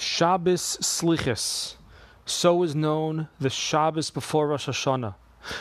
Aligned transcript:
Shabbos 0.00 0.78
Slichus. 0.80 1.74
So 2.24 2.62
is 2.62 2.72
known 2.72 3.26
the 3.40 3.50
Shabbos 3.50 4.10
before 4.10 4.46
Rosh 4.46 4.68
Hashanah. 4.68 5.16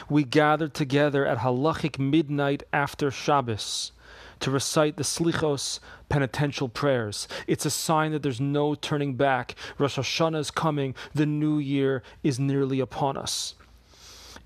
We 0.08 0.24
gathered 0.26 0.76
together 0.76 1.26
at 1.26 1.40
halachic 1.40 1.98
midnight 1.98 2.62
after 2.72 3.10
Shabbos 3.10 3.94
to 4.42 4.52
recite 4.52 4.98
the 4.98 5.04
Slichos 5.04 5.80
penitential 6.08 6.70
prayers. 6.70 7.28
It's 7.48 7.66
a 7.66 7.72
sign 7.72 8.12
that 8.12 8.22
there's 8.22 8.40
no 8.40 8.76
turning 8.76 9.16
back. 9.16 9.56
Rosh 9.80 9.98
Hashanah 9.98 10.38
is 10.38 10.52
coming, 10.52 10.94
the 11.16 11.26
new 11.26 11.58
year 11.58 12.04
is 12.22 12.40
nearly 12.40 12.80
upon 12.80 13.18
us. 13.18 13.56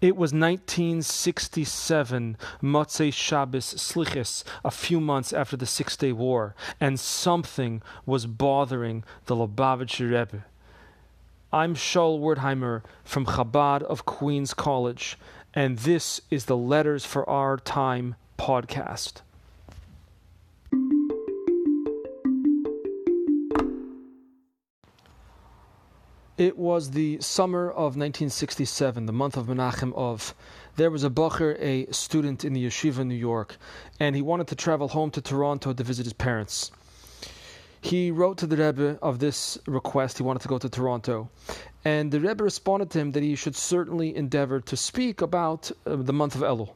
It 0.02 0.18
was 0.18 0.33
1967, 0.33 2.38
Motzei 2.63 3.13
Shabbos 3.13 3.75
Slichis, 3.75 4.43
a 4.65 4.71
few 4.71 5.00
months 5.00 5.31
after 5.31 5.55
the 5.55 5.68
Six 5.68 5.95
Day 5.95 6.11
War, 6.11 6.55
and 6.79 7.00
something 7.00 7.83
was 8.04 8.25
bothering 8.25 9.04
the 9.27 9.36
Lubavitcher 9.36 10.09
Rebbe. 10.09 10.43
I'm 11.54 11.75
Shaul 11.75 12.19
Wertheimer 12.19 12.82
from 13.04 13.28
Chabad 13.28 13.83
of 13.83 14.07
Queens 14.07 14.56
College, 14.56 15.19
and 15.54 15.78
this 15.78 16.20
is 16.31 16.45
the 16.45 16.57
Letters 16.57 17.06
for 17.06 17.29
Our 17.29 17.57
Time 17.57 18.15
podcast. 18.39 19.21
It 26.38 26.58
was 26.58 26.92
the 26.92 27.20
summer 27.20 27.70
of 27.70 27.98
1967, 27.98 29.06
the 29.06 29.12
month 29.12 29.36
of 29.36 29.48
Menachem 29.48 29.94
Av. 29.98 30.34
There 30.78 30.90
was 30.90 31.04
a 31.04 31.10
Bacher, 31.10 31.57
a 31.60 31.92
student 31.92 32.45
in 32.45 32.54
the 32.54 32.66
yeshiva 32.66 33.00
in 33.00 33.09
New 33.09 33.16
York, 33.16 33.58
and 34.00 34.16
he 34.16 34.22
wanted 34.22 34.48
to 34.48 34.56
travel 34.56 34.88
home 34.88 35.12
to 35.12 35.22
Toronto 35.22 35.73
to 35.73 35.84
visit 35.84 36.06
his 36.06 36.14
parents. 36.14 36.72
He 37.81 38.12
wrote 38.12 38.38
to 38.38 38.48
the 38.48 38.56
Rebbe 38.56 38.98
of 39.02 39.20
this 39.20 39.58
request. 39.67 40.20
He 40.20 40.23
wanted 40.23 40.42
to 40.44 40.48
go 40.48 40.58
to 40.58 40.70
Toronto. 40.70 41.30
And 41.84 42.12
the 42.12 42.22
Rebbe 42.22 42.44
responded 42.44 42.92
to 42.92 43.00
him 43.00 43.12
that 43.12 43.23
he 43.23 43.36
should 43.36 43.56
certainly 43.56 44.16
endeavor 44.16 44.62
to 44.62 44.78
speak 44.78 45.22
about 45.22 45.70
uh, 45.86 45.98
the 45.98 46.14
month 46.14 46.36
of 46.36 46.42
Elul 46.42 46.70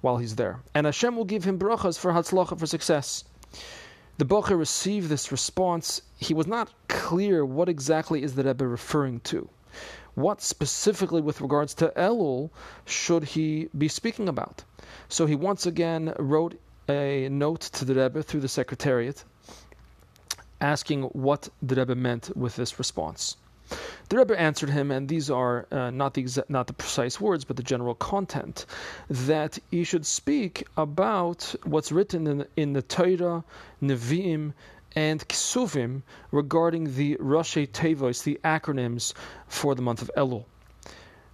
while 0.00 0.16
he's 0.16 0.34
there. 0.34 0.60
And 0.74 0.86
Hashem 0.86 1.14
will 1.14 1.24
give 1.24 1.44
him 1.44 1.58
brachas 1.58 1.96
for 1.96 2.12
Hatzlacha, 2.12 2.58
for 2.58 2.66
success. 2.66 3.24
The 4.16 4.24
Bocher 4.24 4.56
received 4.56 5.08
this 5.08 5.32
response. 5.32 6.00
He 6.16 6.34
was 6.34 6.46
not 6.46 6.72
clear 6.86 7.44
what 7.44 7.68
exactly 7.68 8.22
is 8.22 8.36
the 8.36 8.44
Rebbe 8.44 8.64
referring 8.64 9.18
to. 9.20 9.48
What 10.14 10.40
specifically, 10.40 11.20
with 11.20 11.40
regards 11.40 11.74
to 11.74 11.92
Elul, 11.96 12.50
should 12.86 13.24
he 13.24 13.68
be 13.76 13.88
speaking 13.88 14.28
about? 14.28 14.62
So 15.08 15.26
he 15.26 15.34
once 15.34 15.66
again 15.66 16.14
wrote 16.16 16.60
a 16.88 17.28
note 17.28 17.62
to 17.62 17.84
the 17.84 17.96
Rebbe 17.96 18.22
through 18.22 18.42
the 18.42 18.48
secretariat, 18.48 19.24
asking 20.60 21.02
what 21.04 21.48
the 21.60 21.74
Rebbe 21.74 21.96
meant 21.96 22.36
with 22.36 22.54
this 22.54 22.78
response. 22.78 23.36
The 24.10 24.18
Rebbe 24.18 24.38
answered 24.38 24.70
him, 24.70 24.90
and 24.90 25.08
these 25.08 25.30
are 25.30 25.66
uh, 25.70 25.90
not 25.90 26.14
the 26.14 26.24
exa- 26.24 26.48
not 26.50 26.66
the 26.66 26.74
precise 26.74 27.20
words, 27.20 27.44
but 27.44 27.56
the 27.56 27.62
general 27.62 27.94
content, 27.94 28.66
that 29.08 29.58
he 29.70 29.82
should 29.82 30.04
speak 30.04 30.66
about 30.76 31.54
what's 31.64 31.90
written 31.90 32.26
in, 32.26 32.46
in 32.56 32.72
the 32.74 32.82
Torah, 32.82 33.44
Nevi'im, 33.82 34.52
and 34.94 35.26
Kisuvim 35.26 36.02
regarding 36.30 36.94
the 36.94 37.16
Rashi 37.16 37.66
Tevos, 37.66 38.22
the 38.22 38.38
acronyms 38.44 39.14
for 39.48 39.74
the 39.74 39.82
month 39.82 40.02
of 40.02 40.10
Elul. 40.16 40.44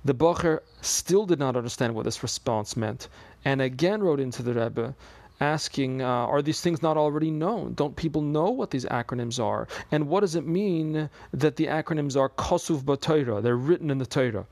The 0.05 0.15
Bocher 0.15 0.61
still 0.81 1.27
did 1.27 1.39
not 1.39 1.57
understand 1.57 1.95
what 1.95 2.05
this 2.05 2.23
response 2.23 2.77
meant, 2.77 3.09
and 3.45 3.61
again 3.61 4.03
wrote 4.03 4.21
into 4.21 4.43
the 4.43 4.55
Rebbe 4.55 4.95
asking, 5.41 6.03
uh, 6.03 6.07
are 6.07 6.43
these 6.43 6.61
things 6.61 6.83
not 6.83 6.97
already 6.97 7.31
known? 7.31 7.75
Don't 7.75 7.97
people 7.97 8.23
know 8.23 8.51
what 8.51 8.71
these 8.71 8.85
acronyms 8.85 9.43
are? 9.43 9.67
And 9.91 10.09
what 10.09 10.21
does 10.21 10.35
it 10.35 10.47
mean 10.47 11.09
that 11.33 11.57
the 11.57 11.67
acronyms 11.67 12.17
are 12.17 12.29
Kosuv 12.29 12.83
B'Torah? 12.83 13.43
They're 13.43 13.57
written 13.57 13.91
in 13.91 13.99
the 13.99 14.07
Torah. 14.07 14.47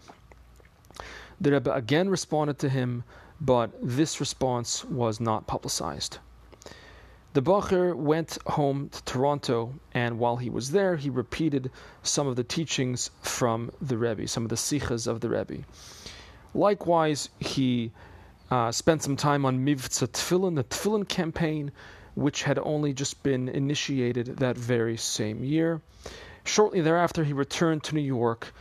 The 1.40 1.52
Rebbe 1.52 1.72
again 1.72 2.08
responded 2.08 2.58
to 2.60 2.68
him, 2.68 3.04
but 3.40 3.70
this 3.82 4.18
response 4.18 4.84
was 4.84 5.20
not 5.20 5.46
publicized. 5.46 6.18
The 7.34 7.42
Bacher 7.42 7.94
went 7.94 8.38
home 8.46 8.88
to 8.88 9.04
Toronto, 9.04 9.74
and 9.92 10.18
while 10.18 10.38
he 10.38 10.50
was 10.50 10.72
there, 10.72 10.96
he 10.96 11.10
repeated 11.10 11.70
some 12.02 12.26
of 12.26 12.34
the 12.34 12.42
teachings 12.42 13.10
from 13.22 13.70
the 13.80 13.98
Rebbe, 13.98 14.26
some 14.26 14.44
of 14.44 14.48
the 14.48 14.56
sikhas 14.56 15.06
of 15.06 15.20
the 15.20 15.28
Rebbe. 15.28 15.58
Likewise, 16.54 17.28
he 17.38 17.92
uh, 18.50 18.72
spent 18.72 19.02
some 19.02 19.16
time 19.16 19.44
on 19.44 19.64
Mivtza 19.64 20.08
Tfilin, 20.08 20.56
the 20.56 20.64
Tfilin 20.64 21.08
campaign, 21.08 21.70
which 22.14 22.42
had 22.42 22.58
only 22.58 22.92
just 22.92 23.22
been 23.22 23.48
initiated 23.48 24.38
that 24.38 24.56
very 24.56 24.96
same 24.96 25.44
year. 25.44 25.80
Shortly 26.44 26.80
thereafter, 26.80 27.24
he 27.24 27.32
returned 27.32 27.84
to 27.84 27.94
New 27.94 28.00
York, 28.00 28.52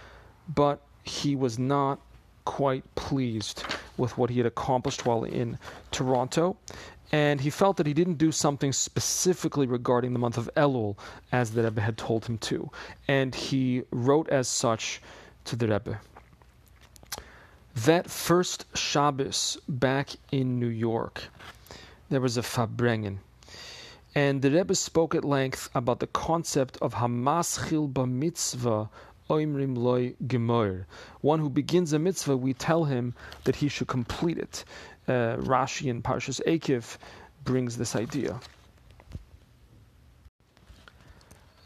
but 0.54 0.82
he 1.04 1.36
was 1.36 1.58
not 1.58 2.00
quite 2.44 2.84
pleased 2.96 3.64
with 3.98 4.18
what 4.18 4.30
he 4.30 4.38
had 4.38 4.46
accomplished 4.46 5.06
while 5.06 5.24
in 5.24 5.58
Toronto. 5.92 6.58
And 7.12 7.40
he 7.40 7.50
felt 7.50 7.78
that 7.78 7.88
he 7.88 7.94
didn't 7.94 8.18
do 8.18 8.32
something 8.34 8.74
specifically 8.74 9.66
regarding 9.66 10.12
the 10.12 10.20
month 10.20 10.38
of 10.38 10.50
Elul 10.58 10.98
as 11.32 11.52
the 11.52 11.64
Rebbe 11.64 11.82
had 11.82 11.98
told 11.98 12.26
him 12.26 12.38
to. 12.40 12.70
And 13.08 13.34
he 13.34 13.84
wrote 13.92 14.28
as 14.30 14.50
such 14.50 15.02
to 15.46 15.56
the 15.56 15.68
Rebbe. 15.68 16.00
That 17.86 18.10
first 18.10 18.66
Shabbos 18.76 19.60
back 19.70 20.10
in 20.32 20.60
New 20.60 20.68
York, 20.68 21.26
there 22.10 22.20
was 22.20 22.36
a 22.36 22.42
Farbrengen. 22.42 23.20
And 24.16 24.42
the 24.42 24.50
Rebbe 24.50 24.74
spoke 24.74 25.14
at 25.14 25.24
length 25.24 25.70
about 25.76 26.00
the 26.00 26.08
concept 26.08 26.80
of 26.82 26.96
Hamaschil 26.96 27.94
b'mitzvah 27.94 28.90
oimrim 29.30 29.78
loy 29.78 30.16
gemoir. 30.26 30.86
One 31.22 31.40
who 31.40 31.52
begins 31.52 31.94
a 31.94 32.00
mitzvah, 32.00 32.36
we 32.36 32.56
tell 32.56 32.86
him 32.86 33.14
that 33.44 33.58
he 33.58 33.68
should 33.68 33.88
complete 33.88 34.40
it. 34.40 34.66
Uh, 35.08 35.38
Rashi 35.38 35.86
in 35.86 36.02
Parshas 36.02 36.42
Ekev 36.48 36.98
brings 37.44 37.78
this 37.78 37.96
idea. 37.96 38.40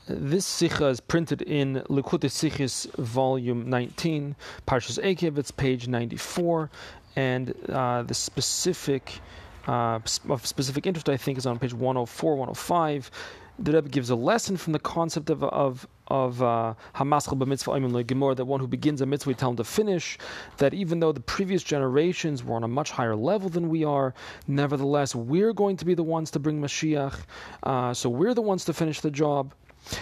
This 0.07 0.47
sikha 0.47 0.87
is 0.87 0.99
printed 0.99 1.43
in 1.43 1.83
Likutei 1.87 2.29
Sichos, 2.29 2.91
volume 2.95 3.69
19, 3.69 4.35
Parshas 4.65 4.97
Ekev, 5.03 5.37
it's 5.37 5.51
page 5.51 5.87
94, 5.87 6.71
and 7.15 7.53
uh, 7.69 8.01
the 8.01 8.13
specific 8.15 9.19
uh, 9.67 9.99
of 10.27 10.45
specific 10.45 10.87
interest, 10.87 11.07
I 11.07 11.17
think, 11.17 11.37
is 11.37 11.45
on 11.45 11.59
page 11.59 11.73
104, 11.73 12.35
105. 12.35 13.11
The 13.59 13.73
Rebbe 13.73 13.89
gives 13.89 14.09
a 14.09 14.15
lesson 14.15 14.57
from 14.57 14.73
the 14.73 14.79
concept 14.79 15.29
of 15.29 15.43
of 15.43 15.87
of 16.07 16.41
uh, 16.41 16.73
hamaschal 16.95 17.37
b'mitzvah 17.37 17.79
oimin 17.79 18.03
gemor 18.03 18.35
that 18.35 18.45
one 18.45 18.59
who 18.59 18.67
begins 18.67 19.01
a 19.01 19.05
mitzvah 19.05 19.29
we 19.29 19.33
tell 19.35 19.51
him 19.51 19.55
to 19.57 19.63
finish. 19.63 20.17
That 20.57 20.73
even 20.73 20.99
though 20.99 21.11
the 21.11 21.19
previous 21.21 21.61
generations 21.61 22.43
were 22.43 22.55
on 22.55 22.63
a 22.63 22.67
much 22.67 22.89
higher 22.89 23.15
level 23.15 23.49
than 23.49 23.69
we 23.69 23.83
are, 23.83 24.15
nevertheless 24.47 25.13
we're 25.13 25.53
going 25.53 25.77
to 25.77 25.85
be 25.85 25.93
the 25.93 26.03
ones 26.03 26.31
to 26.31 26.39
bring 26.39 26.59
Mashiach. 26.59 27.19
Uh, 27.61 27.93
so 27.93 28.09
we're 28.09 28.33
the 28.33 28.41
ones 28.41 28.65
to 28.65 28.73
finish 28.73 28.99
the 28.99 29.11
job. 29.11 29.53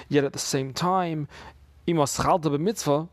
Yet 0.07 0.23
at 0.23 0.33
the 0.33 0.39
same 0.39 0.73
time, 0.73 1.27
if 1.87 1.97
you 1.97 2.05
started 2.05 2.53
a 2.53 2.59
mitzvah, 2.59 3.07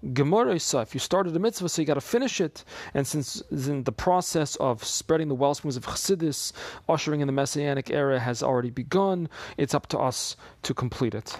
so 1.69 1.82
you 1.82 1.87
got 1.87 1.94
to 1.94 2.00
finish 2.00 2.41
it. 2.41 2.65
And 2.93 3.06
since 3.06 3.41
in 3.50 3.84
the 3.84 3.93
process 3.93 4.56
of 4.56 4.84
spreading 4.84 5.28
the 5.28 5.34
well 5.34 5.55
springs 5.55 5.76
of 5.76 5.87
Chassidus, 5.87 6.53
ushering 6.88 7.21
in 7.21 7.26
the 7.26 7.32
Messianic 7.32 7.91
era 7.91 8.21
has 8.21 8.43
already 8.43 8.71
begun, 8.71 9.28
it's 9.56 9.75
up 9.75 9.87
to 9.88 9.99
us 9.99 10.37
to 10.62 10.75
complete 10.75 11.15
it. 11.15 11.38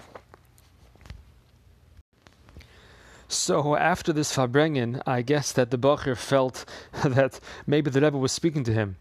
So 3.27 3.75
after 3.75 4.13
this 4.13 4.35
Farbrengen, 4.35 5.01
I 5.05 5.21
guess 5.21 5.51
that 5.51 5.69
the 5.69 5.77
Bacher 5.77 6.17
felt 6.17 6.65
that 7.03 7.39
maybe 7.67 7.91
the 7.91 8.01
Rebbe 8.01 8.17
was 8.17 8.31
speaking 8.31 8.63
to 8.63 8.73
him. 8.73 8.95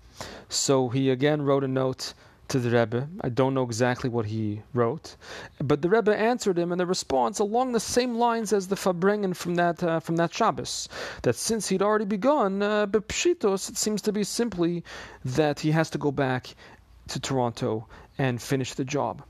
So 0.48 0.88
he 0.88 1.10
again 1.10 1.42
wrote 1.42 1.64
a 1.64 1.68
note 1.68 2.12
to 2.48 2.58
the 2.58 2.70
Rebbe. 2.70 3.08
I 3.20 3.28
don't 3.28 3.54
know 3.54 3.62
exactly 3.62 4.08
what 4.08 4.26
he 4.26 4.62
wrote, 4.72 5.16
but 5.58 5.82
the 5.82 5.88
Rebbe 5.88 6.16
answered 6.16 6.58
him 6.58 6.72
in 6.72 6.78
the 6.78 6.86
response 6.86 7.38
along 7.38 7.72
the 7.72 7.80
same 7.80 8.14
lines 8.14 8.52
as 8.52 8.68
the 8.68 8.76
Farbrengen 8.76 9.34
from 9.34 9.56
that 9.56 9.82
uh, 9.82 10.00
from 10.00 10.16
that 10.16 10.32
Shabbos. 10.32 10.88
That 11.22 11.36
since 11.36 11.68
he'd 11.68 11.82
already 11.82 12.04
begun, 12.04 12.62
uh, 12.62 12.86
Pshitos, 12.86 13.68
it 13.70 13.76
seems 13.76 14.02
to 14.02 14.12
be 14.12 14.24
simply 14.24 14.84
that 15.24 15.60
he 15.60 15.70
has 15.72 15.90
to 15.90 15.98
go 15.98 16.12
back 16.12 16.54
to 17.08 17.20
Toronto 17.20 17.86
and 18.18 18.40
finish 18.40 18.74
the 18.74 18.84
job. 18.84 19.22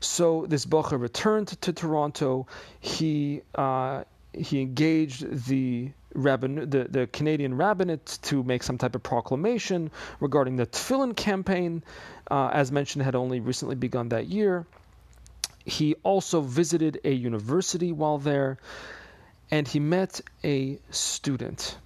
So 0.00 0.46
this 0.48 0.66
Bacher 0.66 1.00
returned 1.00 1.48
to 1.48 1.72
Toronto. 1.72 2.46
He 2.80 3.42
uh, 3.54 4.04
he 4.32 4.60
engaged 4.60 5.46
the 5.46 5.90
rabbin, 6.16 6.70
the, 6.70 6.86
the 6.88 7.06
Canadian 7.06 7.56
rabbinate 7.56 8.18
to 8.22 8.42
make 8.42 8.62
some 8.62 8.78
type 8.78 8.94
of 8.94 9.02
proclamation 9.02 9.90
regarding 10.20 10.56
the 10.56 10.66
Tefillin 10.66 11.14
campaign, 11.14 11.82
uh, 12.30 12.50
as 12.52 12.72
mentioned, 12.72 13.04
had 13.04 13.14
only 13.14 13.40
recently 13.40 13.74
begun 13.74 14.08
that 14.08 14.26
year. 14.26 14.66
He 15.64 15.94
also 16.02 16.40
visited 16.40 17.00
a 17.04 17.12
university 17.12 17.92
while 17.92 18.18
there, 18.18 18.58
and 19.50 19.66
he 19.66 19.80
met 19.80 20.20
a 20.44 20.78
student 20.90 21.76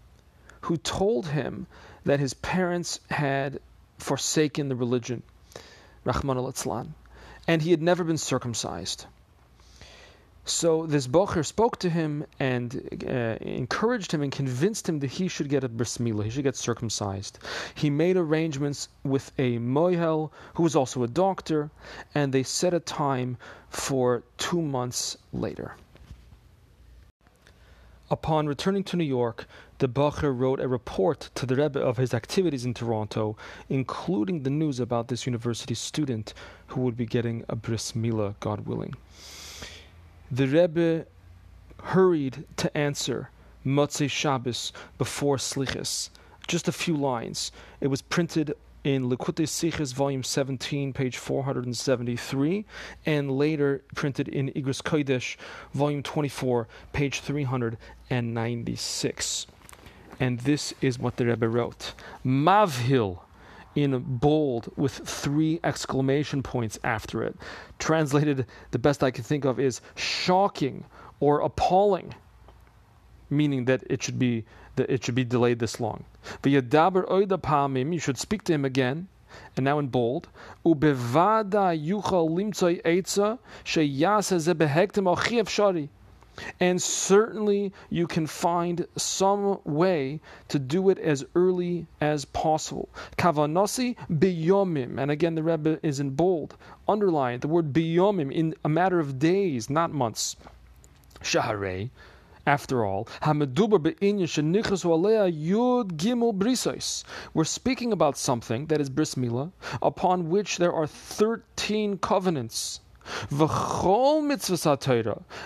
who 0.62 0.76
told 0.76 1.26
him 1.26 1.66
that 2.04 2.20
his 2.20 2.34
parents 2.34 3.00
had 3.10 3.60
forsaken 3.98 4.68
the 4.68 4.76
religion, 4.76 5.22
Rahman 6.04 6.36
al 6.36 6.86
and 7.48 7.62
he 7.62 7.70
had 7.70 7.82
never 7.82 8.04
been 8.04 8.18
circumcised. 8.18 9.06
So 10.50 10.84
this 10.84 11.06
bocher 11.06 11.46
spoke 11.46 11.78
to 11.78 11.88
him 11.88 12.26
and 12.40 12.74
uh, 13.08 13.36
encouraged 13.40 14.10
him 14.10 14.20
and 14.20 14.32
convinced 14.32 14.88
him 14.88 14.98
that 14.98 15.06
he 15.06 15.28
should 15.28 15.48
get 15.48 15.62
a 15.62 15.68
bris 15.68 15.98
milah, 15.98 16.24
he 16.24 16.30
should 16.30 16.42
get 16.42 16.56
circumcised. 16.56 17.38
He 17.76 17.88
made 17.88 18.16
arrangements 18.16 18.88
with 19.04 19.30
a 19.38 19.58
mohel 19.58 20.32
who 20.54 20.64
was 20.64 20.74
also 20.74 21.04
a 21.04 21.08
doctor, 21.08 21.70
and 22.16 22.32
they 22.32 22.42
set 22.42 22.74
a 22.74 22.80
time 22.80 23.36
for 23.68 24.24
two 24.38 24.60
months 24.60 25.16
later. 25.32 25.76
Upon 28.10 28.48
returning 28.48 28.82
to 28.84 28.96
New 28.96 29.04
York, 29.04 29.46
the 29.78 29.88
Bacher 29.88 30.36
wrote 30.36 30.58
a 30.58 30.66
report 30.66 31.30
to 31.36 31.46
the 31.46 31.54
Rebbe 31.54 31.80
of 31.80 31.96
his 31.96 32.12
activities 32.12 32.64
in 32.64 32.74
Toronto, 32.74 33.36
including 33.68 34.42
the 34.42 34.50
news 34.50 34.80
about 34.80 35.06
this 35.06 35.26
university 35.26 35.74
student 35.74 36.34
who 36.66 36.80
would 36.80 36.96
be 36.96 37.06
getting 37.06 37.44
a 37.48 37.54
bris 37.54 37.92
milah, 37.92 38.34
God 38.40 38.66
willing. 38.66 38.94
The 40.30 40.46
Rebbe 40.46 41.06
hurried 41.82 42.44
to 42.58 42.76
answer 42.76 43.30
Motzei 43.66 44.08
Shabbos 44.08 44.72
before 44.96 45.38
Slichas. 45.38 46.10
Just 46.46 46.68
a 46.68 46.72
few 46.72 46.96
lines. 46.96 47.50
It 47.80 47.88
was 47.88 48.00
printed 48.00 48.54
in 48.84 49.10
Likutei 49.10 49.46
Sichos, 49.46 49.92
volume 49.92 50.22
17, 50.22 50.92
page 50.92 51.16
473, 51.16 52.64
and 53.06 53.30
later 53.30 53.82
printed 53.94 54.28
in 54.28 54.50
Igros 54.52 54.82
Kodesh, 54.82 55.36
volume 55.74 56.02
24, 56.02 56.66
page 56.92 57.20
396. 57.20 59.46
And 60.18 60.40
this 60.40 60.74
is 60.80 60.98
what 60.98 61.16
the 61.16 61.26
Rebbe 61.26 61.48
wrote. 61.48 61.92
Mavhil, 62.24 63.20
in 63.74 64.02
bold 64.06 64.72
with 64.76 64.92
three 64.92 65.60
exclamation 65.62 66.42
points 66.42 66.78
after 66.82 67.22
it. 67.22 67.36
Translated, 67.78 68.46
the 68.70 68.78
best 68.78 69.02
I 69.02 69.10
can 69.10 69.24
think 69.24 69.44
of 69.44 69.60
is 69.60 69.80
shocking 69.94 70.84
or 71.20 71.40
appalling, 71.40 72.14
meaning 73.28 73.66
that 73.66 73.82
it 73.88 74.02
should 74.02 74.18
be 74.18 74.44
that 74.76 74.90
it 74.90 75.04
should 75.04 75.14
be 75.14 75.24
delayed 75.24 75.58
this 75.58 75.80
long. 75.80 76.04
You 76.42 76.60
should 77.98 78.18
speak 78.18 78.44
to 78.44 78.52
him 78.52 78.64
again, 78.64 79.08
and 79.56 79.64
now 79.64 79.78
in 79.78 79.88
bold. 79.88 80.28
Ubevada 80.64 81.74
yuchal 81.76 82.30
limtzoi 82.30 82.82
eitza 82.82 83.38
sheyasa 83.64 84.38
zebehektem 84.38 85.06
al 85.06 85.44
shari. 85.46 85.90
And 86.58 86.80
certainly 86.80 87.72
you 87.90 88.06
can 88.06 88.26
find 88.26 88.86
some 88.96 89.60
way 89.64 90.20
to 90.48 90.58
do 90.58 90.88
it 90.90 90.98
as 90.98 91.24
early 91.34 91.86
as 92.00 92.24
possible. 92.24 92.88
Kavanasi 93.18 93.96
biyomim. 94.10 94.98
And 94.98 95.10
again, 95.10 95.34
the 95.34 95.42
Rebbe 95.42 95.78
is 95.82 96.00
in 96.00 96.10
bold. 96.10 96.56
Underline 96.88 97.40
the 97.40 97.48
word 97.48 97.72
biyomim 97.72 98.32
in 98.32 98.54
a 98.64 98.68
matter 98.68 98.98
of 99.00 99.18
days, 99.18 99.68
not 99.68 99.92
months. 99.92 100.36
Shaharei. 101.22 101.90
After 102.46 102.86
all, 102.86 103.06
we're 107.34 107.44
speaking 107.44 107.92
about 107.92 108.16
something 108.16 108.66
that 108.66 108.80
is 108.80 108.88
bris 108.88 109.14
milah, 109.14 109.52
upon 109.82 110.30
which 110.30 110.56
there 110.56 110.72
are 110.72 110.86
thirteen 110.86 111.98
covenants. 111.98 112.80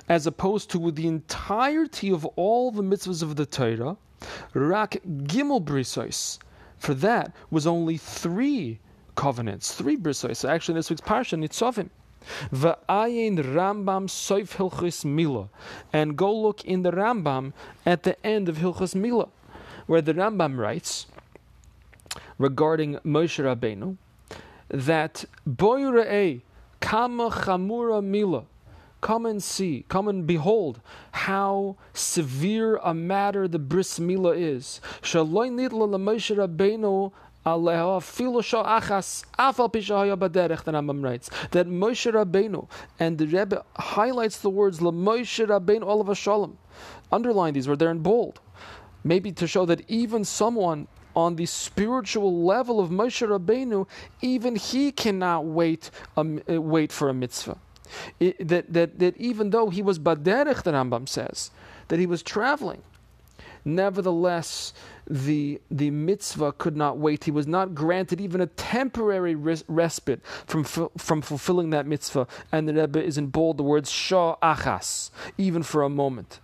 As 0.08 0.26
opposed 0.26 0.70
to 0.70 0.90
the 0.90 1.06
entirety 1.06 2.11
of 2.11 2.25
all 2.37 2.70
the 2.70 2.82
mitzvahs 2.82 3.22
of 3.22 3.37
the 3.37 3.46
Torah, 3.46 3.96
rak 4.55 5.00
gimel 5.05 5.64
brisois. 5.64 6.38
For 6.78 6.94
that 6.94 7.32
was 7.50 7.66
only 7.66 7.96
three 7.96 8.78
covenants, 9.14 9.72
three 9.75 9.96
brisois. 9.96 10.49
Actually, 10.49 10.75
this 10.75 10.90
week's 10.90 11.00
parsha 11.00 11.38
Nitzavim. 11.38 11.90
Va'ayin 12.52 13.38
Rambam 13.38 14.08
Soif 14.08 14.56
Hilchis 14.56 15.05
Mila. 15.05 15.49
And 15.93 16.16
go 16.16 16.34
look 16.34 16.64
in 16.64 16.82
the 16.82 16.90
Rambam 16.90 17.52
at 17.84 18.02
the 18.02 18.26
end 18.26 18.49
of 18.49 18.56
Hilchis 18.58 18.94
Mila, 18.94 19.28
where 19.87 20.02
the 20.02 20.14
Rambam 20.14 20.58
writes 20.58 21.06
regarding 22.38 22.96
Moshe 22.99 23.43
Rabbeinu 23.43 23.96
that 24.69 25.25
Boyura'e 25.49 26.40
Kama 26.84 27.31
Chamura 27.31 28.04
Mila. 28.04 28.44
Come 29.00 29.25
and 29.25 29.42
see, 29.42 29.86
come 29.88 30.06
and 30.06 30.26
behold 30.26 30.82
how 31.12 31.76
severe 31.94 32.76
a 32.76 32.92
matter 32.92 33.48
the 33.48 33.58
bris 33.58 33.98
milah 33.98 34.36
is. 34.36 34.82
That 35.02 35.26
Moshe 41.66 42.12
Rabbeinu, 42.12 42.69
and 43.00 43.19
the 43.19 43.26
Rebbe 43.26 43.64
highlights 43.76 44.38
the 44.38 44.50
words 44.50 44.80
Moshe 44.80 45.46
Rabbeinu 45.46 45.87
Olav 45.87 46.19
Shalom. 46.19 46.58
Underline 47.10 47.54
these 47.54 47.66
where 47.66 47.78
they're 47.78 47.90
in 47.90 48.00
bold. 48.00 48.40
Maybe 49.02 49.32
to 49.32 49.46
show 49.46 49.64
that 49.66 49.88
even 49.88 50.22
someone 50.25 50.88
on 51.14 51.37
the 51.37 51.46
spiritual 51.46 52.44
level 52.44 52.81
of 52.81 52.90
Moshe 52.90 53.26
Rabbeinu, 53.26 53.87
even 54.20 54.56
he 54.56 54.93
cannot 54.93 55.44
wait, 55.44 55.90
um, 56.16 56.40
wait 56.46 56.93
for 56.93 57.08
a 57.08 57.14
mitzvah. 57.14 57.58
It, 58.19 58.49
that, 58.49 58.72
that, 58.72 58.99
that 58.99 59.16
even 59.16 59.50
though 59.50 59.70
he 59.70 59.82
was 59.82 59.99
Baderech, 59.99 60.62
the 60.62 60.72
Rambam 60.72 61.08
says, 61.08 61.50
that 61.88 61.99
he 61.99 62.06
was 62.06 62.22
traveling, 62.22 62.82
nevertheless, 63.64 64.72
the, 65.08 65.61
the 65.70 65.90
mitzvah 65.90 66.52
could 66.52 66.76
not 66.76 66.99
wait. 66.99 67.25
He 67.25 67.31
was 67.31 67.46
not 67.46 67.75
granted 67.75 68.20
even 68.20 68.40
a 68.40 68.46
temporary 68.46 69.34
res- 69.34 69.64
respite 69.69 70.25
from, 70.46 70.64
from 70.64 71.22
fulfilling 71.22 71.70
that 71.70 71.87
mitzvah. 71.87 72.26
And 72.50 72.69
the 72.69 72.75
Rebbe 72.75 73.02
is 73.02 73.19
in 73.19 73.26
bold 73.26 73.58
the 73.58 73.62
words 73.62 73.90
shah 73.90 74.37
achas, 74.43 75.11
even 75.37 75.62
for 75.62 75.82
a 75.82 75.90
moment. 75.90 76.40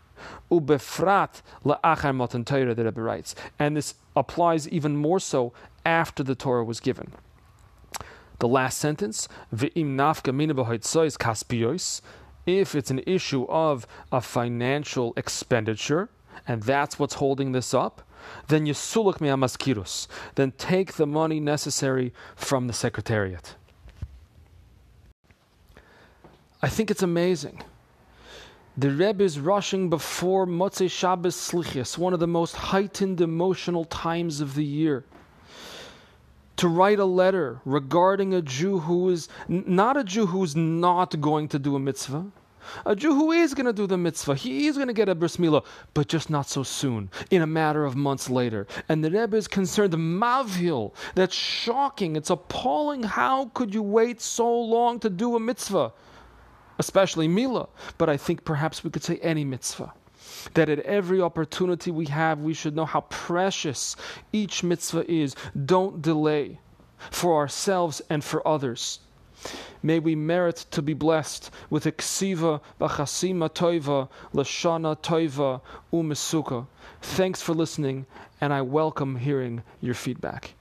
Ubefrat 0.51 1.43
la'achar 1.65 2.15
matan 2.15 2.45
Torah, 2.45 2.75
the 2.75 2.85
Rebbe 2.85 3.01
writes. 3.01 3.35
And 3.59 3.77
this 3.77 3.95
applies 4.17 4.69
even 4.69 4.97
more 4.97 5.21
so 5.21 5.53
after 5.85 6.23
the 6.23 6.35
Torah 6.35 6.65
was 6.65 6.81
given. 6.81 7.13
The 8.39 8.49
last 8.49 8.79
sentence, 8.79 9.29
V'im 9.55 9.97
nafka 9.97 10.35
mina 10.35 10.55
kaspiyos, 10.55 12.01
if 12.47 12.75
it's 12.75 12.91
an 12.91 13.01
issue 13.07 13.45
of 13.49 13.87
a 14.11 14.21
financial 14.21 15.13
expenditure, 15.17 16.09
and 16.49 16.63
that's 16.63 16.99
what's 16.99 17.15
holding 17.15 17.53
this 17.53 17.75
up, 17.75 18.03
then 18.49 18.67
Yesuluk 18.67 19.19
mi'amaskirus. 19.19 20.07
Then 20.35 20.53
take 20.53 20.95
the 20.95 21.07
money 21.07 21.41
necessary 21.41 22.13
from 22.37 22.67
the 22.67 22.73
secretariat. 22.73 23.57
I 26.63 26.69
think 26.69 26.91
it's 26.91 27.03
amazing. 27.03 27.63
The 28.79 28.91
Rebbe 28.91 29.25
is 29.25 29.41
rushing 29.41 29.91
before 29.91 30.47
Motzei 30.47 30.89
Shabbos 30.89 31.35
Slichis, 31.35 31.99
one 31.99 32.13
of 32.13 32.21
the 32.21 32.29
most 32.29 32.55
heightened 32.55 33.21
emotional 33.21 33.85
times 33.85 34.41
of 34.41 34.55
the 34.55 34.65
year, 34.65 35.05
to 36.57 36.69
write 36.69 37.01
a 37.01 37.05
letter 37.05 37.61
regarding 37.65 38.33
a 38.33 38.41
Jew 38.41 38.79
who 38.79 39.11
is 39.11 39.29
not 39.49 39.97
a 39.97 40.05
Jew 40.05 40.27
who's 40.27 40.55
not 40.55 41.21
going 41.21 41.49
to 41.49 41.59
do 41.59 41.75
a 41.75 41.81
mitzvah, 41.81 42.27
a 42.87 42.95
Jew 42.95 43.13
who 43.13 43.33
is 43.33 43.55
going 43.55 43.67
to 43.67 43.73
do 43.73 43.89
the 43.89 43.99
mitzvah, 43.99 44.37
he 44.37 44.69
is 44.69 44.77
going 44.77 44.87
to 44.87 44.95
get 44.95 45.09
a 45.09 45.17
bris 45.17 45.37
milah, 45.37 45.65
but 45.93 46.07
just 46.07 46.31
not 46.31 46.49
so 46.49 46.63
soon, 46.63 47.11
in 47.31 47.43
a 47.43 47.47
matter 47.47 47.85
of 47.85 47.97
months 47.97 48.31
later. 48.31 48.69
And 48.89 49.03
the 49.05 49.11
Rebbe 49.11 49.37
is 49.37 49.49
concerned, 49.49 49.95
mavhil, 49.95 50.93
that's 51.17 51.35
shocking, 51.35 52.15
it's 52.15 52.31
appalling. 52.31 53.03
How 53.03 53.47
could 53.47 53.75
you 53.75 53.83
wait 53.83 54.21
so 54.21 54.49
long 54.49 55.01
to 55.01 55.11
do 55.11 55.35
a 55.35 55.41
mitzvah? 55.41 55.93
Especially 56.81 57.29
milah, 57.29 57.69
but 57.99 58.09
I 58.09 58.17
think 58.17 58.43
perhaps 58.43 58.83
we 58.83 58.89
could 58.89 59.05
say 59.05 59.19
any 59.19 59.45
mitzvah 59.45 59.93
that 60.55 60.71
at 60.71 60.79
every 60.81 61.21
opportunity 61.21 61.91
we 61.91 62.07
have, 62.07 62.39
we 62.41 62.55
should 62.55 62.75
know 62.75 62.87
how 62.87 63.03
precious 63.03 63.97
each 64.33 64.63
mitzvah 64.63 65.05
is. 65.07 65.37
Don't 65.67 66.01
delay 66.01 66.59
for 67.11 67.37
ourselves 67.37 68.01
and 68.09 68.25
for 68.25 68.41
others. 68.49 69.01
May 69.83 69.99
we 69.99 70.15
merit 70.15 70.65
to 70.71 70.81
be 70.81 70.95
blessed 70.95 71.51
with 71.69 71.85
Iksiva 71.85 72.63
Bachasima 72.81 73.51
Toiva 73.51 74.09
Lashana 74.33 74.97
Toiva 75.03 75.61
Umesuka. 75.93 76.67
Thanks 77.03 77.43
for 77.43 77.53
listening, 77.53 78.07
and 78.41 78.55
I 78.55 78.63
welcome 78.63 79.17
hearing 79.17 79.63
your 79.83 79.95
feedback. 79.95 80.55